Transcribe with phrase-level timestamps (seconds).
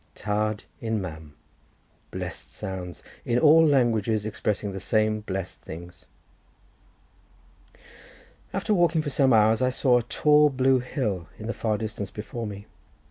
[0.15, 1.35] Tad im mam;
[2.09, 6.07] blessed sounds; in all languages expressing the same blessed things.
[8.51, 12.09] After walking for some hours I saw a tall blue hill in the far distance
[12.09, 12.65] before me.